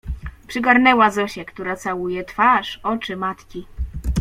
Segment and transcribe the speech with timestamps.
[0.47, 3.65] Przygarnęła Zosię, która całuje twarz, oczy matki.